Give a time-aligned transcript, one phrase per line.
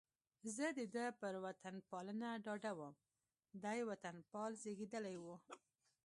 [0.55, 2.95] زه د ده پر وطنپالنه ډاډه وم،
[3.63, 5.25] دی وطنپال زېږېدلی و.